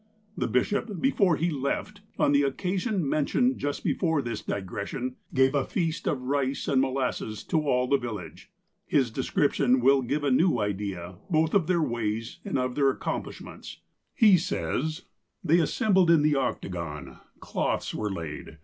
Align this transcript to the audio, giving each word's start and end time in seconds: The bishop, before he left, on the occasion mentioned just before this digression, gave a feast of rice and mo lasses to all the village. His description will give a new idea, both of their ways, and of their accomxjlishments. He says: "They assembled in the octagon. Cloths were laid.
The 0.35 0.47
bishop, 0.47 0.99
before 0.99 1.35
he 1.35 1.51
left, 1.51 2.01
on 2.17 2.31
the 2.31 2.41
occasion 2.41 3.07
mentioned 3.07 3.59
just 3.59 3.83
before 3.83 4.23
this 4.23 4.41
digression, 4.41 5.15
gave 5.31 5.53
a 5.53 5.63
feast 5.63 6.07
of 6.07 6.23
rice 6.23 6.67
and 6.67 6.81
mo 6.81 6.93
lasses 6.93 7.43
to 7.49 7.61
all 7.67 7.85
the 7.87 7.99
village. 7.99 8.49
His 8.87 9.11
description 9.11 9.79
will 9.79 10.01
give 10.01 10.23
a 10.23 10.31
new 10.31 10.59
idea, 10.59 11.17
both 11.29 11.53
of 11.53 11.67
their 11.67 11.83
ways, 11.83 12.39
and 12.43 12.57
of 12.57 12.73
their 12.73 12.91
accomxjlishments. 12.91 13.75
He 14.15 14.37
says: 14.37 15.03
"They 15.43 15.59
assembled 15.59 16.09
in 16.09 16.23
the 16.23 16.33
octagon. 16.33 17.19
Cloths 17.39 17.93
were 17.93 18.11
laid. 18.11 18.57